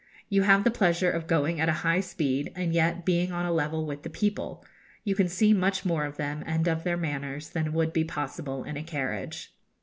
You 0.29 0.41
have 0.41 0.63
the 0.63 0.71
pleasure 0.71 1.11
of 1.11 1.27
going 1.27 1.61
at 1.61 1.69
a 1.69 1.85
high 1.85 1.99
speed, 1.99 2.51
and 2.55 2.73
yet, 2.73 3.05
being 3.05 3.31
on 3.31 3.45
a 3.45 3.51
level 3.51 3.85
with 3.85 4.01
the 4.01 4.09
people, 4.09 4.65
you 5.03 5.13
can 5.13 5.27
see 5.27 5.53
much 5.53 5.85
more 5.85 6.05
of 6.05 6.17
them 6.17 6.41
and 6.47 6.67
of 6.67 6.83
their 6.83 6.97
manners 6.97 7.51
than 7.51 7.71
would 7.73 7.93
be 7.93 8.03
possible 8.03 8.63
in 8.63 8.77
a 8.77 8.83
carriage. 8.83 9.53